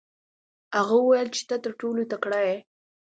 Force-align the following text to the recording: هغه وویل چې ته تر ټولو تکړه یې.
هغه 0.77 0.95
وویل 0.97 1.27
چې 1.35 1.41
ته 1.49 1.55
تر 1.63 1.71
ټولو 1.81 2.01
تکړه 2.11 2.39
یې. 2.47 2.57